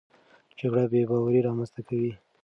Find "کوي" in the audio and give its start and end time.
1.87-2.13